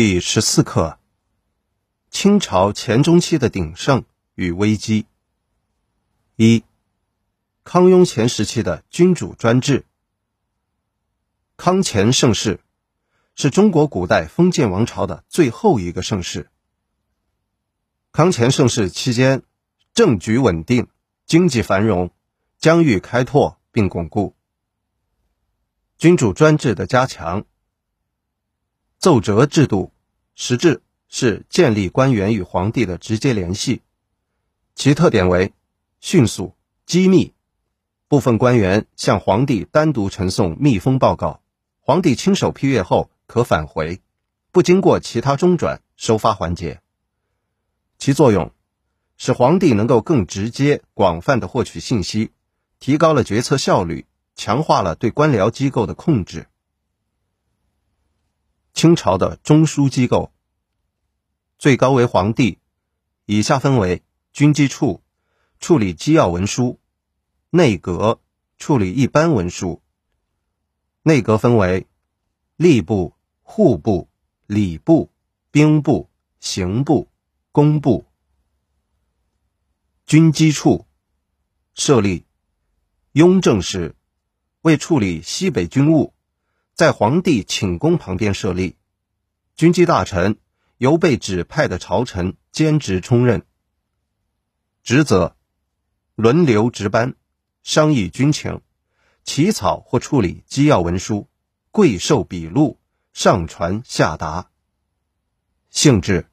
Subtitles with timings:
[0.00, 1.00] 第十四课：
[2.08, 4.04] 清朝前中期的鼎盛
[4.36, 5.06] 与危机。
[6.36, 6.62] 一、
[7.64, 9.84] 康雍乾时期的君主专制。
[11.56, 12.60] 康乾盛世
[13.34, 16.48] 是中国古代封建王朝的最后一个盛世。
[18.12, 19.42] 康乾盛世期间，
[19.94, 20.86] 政局稳定，
[21.26, 22.12] 经济繁荣，
[22.56, 24.36] 疆域开拓并巩固。
[25.96, 27.44] 君主专制的加强。
[28.98, 29.92] 奏折制度
[30.34, 33.82] 实质是建立官员与皇帝的直接联系，
[34.74, 35.52] 其特点为
[36.00, 36.54] 迅速、
[36.84, 37.32] 机密。
[38.08, 41.42] 部分官员向皇帝单独呈送密封报告，
[41.80, 44.00] 皇帝亲手批阅后可返回，
[44.50, 46.80] 不经过其他中转收发环节。
[47.98, 48.50] 其作用
[49.16, 52.32] 使皇帝能够更直接、广泛的获取信息，
[52.80, 56.48] 提高了决策效率，强化了对官僚机构的控制。
[58.78, 60.32] 清朝的中枢机构，
[61.58, 62.60] 最高为皇帝，
[63.24, 65.02] 以下分为军机处，
[65.58, 66.78] 处理机要文书；
[67.50, 68.20] 内阁
[68.56, 69.82] 处理一般文书。
[71.02, 71.88] 内阁分为
[72.56, 74.08] 吏部、户部、
[74.46, 75.10] 礼部、
[75.50, 77.08] 兵部、刑部、
[77.50, 78.06] 工部。
[80.06, 80.86] 军机处
[81.74, 82.24] 设立
[83.10, 83.96] 雍正时，
[84.60, 86.14] 为处理西北军务。
[86.78, 88.76] 在皇帝寝宫旁边设立，
[89.56, 90.38] 军机大臣
[90.76, 93.44] 由被指派的朝臣兼职充任，
[94.84, 95.34] 职责
[96.14, 97.16] 轮流值班，
[97.64, 98.60] 商议军情，
[99.24, 101.26] 起草或处理机要文书，
[101.72, 102.78] 贵授笔录，
[103.12, 104.52] 上传下达。
[105.70, 106.30] 性质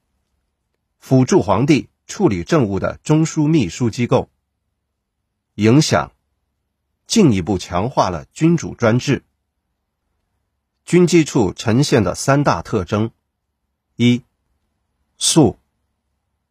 [0.99, 4.29] 辅助皇帝处理政务的中枢秘书机构。
[5.55, 6.11] 影响
[7.07, 9.23] 进一步强化了君主专制。
[10.85, 13.09] 军机处呈现的三大特征：
[13.95, 14.21] 一、
[15.17, 15.57] 速，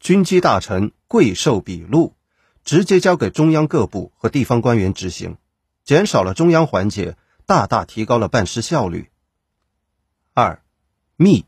[0.00, 2.16] 军机大臣贵寿笔录，
[2.64, 5.38] 直接交给中央各部和地方官员执行，
[5.84, 9.08] 减少了中央环节，大大提高了办事效率。
[10.32, 10.64] 二、
[11.14, 11.46] 密，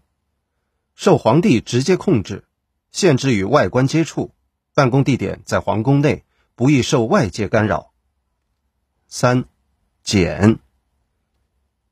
[0.94, 2.44] 受皇帝直接控制，
[2.92, 4.32] 限制与外官接触，
[4.74, 7.92] 办公地点在皇宫内，不易受外界干扰。
[9.08, 9.44] 三、
[10.04, 10.60] 简。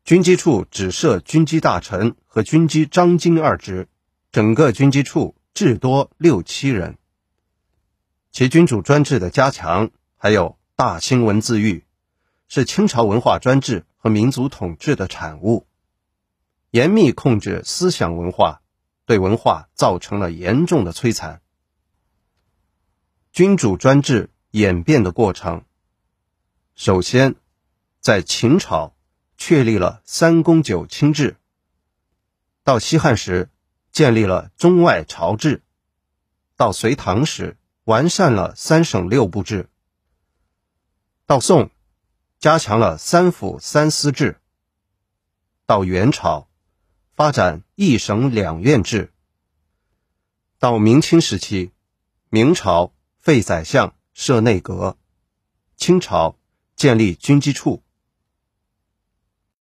[0.04, 3.88] 军机处只设军机大臣和军机章京二职，
[4.32, 6.98] 整个军机处至多六七人。
[8.30, 11.86] 其君主专制的加强，还有大清文字狱，
[12.48, 15.66] 是清朝文化专制和民族统治的产物，
[16.70, 18.60] 严密控制思想文化，
[19.06, 21.40] 对文化造成了严重的摧残。
[23.32, 25.64] 君主专制演变的过程，
[26.74, 27.36] 首先
[28.00, 28.93] 在秦朝。
[29.46, 31.36] 确立了三公九卿制。
[32.62, 33.50] 到西汉时，
[33.92, 35.60] 建立了中外朝制；
[36.56, 39.68] 到隋唐时，完善了三省六部制；
[41.26, 41.68] 到宋，
[42.38, 44.38] 加强了三府三司制；
[45.66, 46.48] 到元朝，
[47.14, 49.10] 发展一省两院制；
[50.58, 51.72] 到明清时期，
[52.30, 54.96] 明朝废宰相，设内阁；
[55.76, 56.38] 清朝
[56.74, 57.83] 建立军机处。